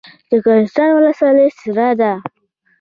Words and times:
د 0.29 0.31
کوهستان 0.43 0.89
ولسوالۍ 0.93 1.49
سړه 1.59 1.89
ده 1.99 2.13